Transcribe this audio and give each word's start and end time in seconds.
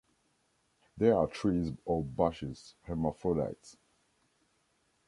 They 0.97 1.11
are 1.11 1.27
trees 1.27 1.73
or 1.85 2.03
bushes; 2.03 2.73
hermaphrodites. 2.85 3.77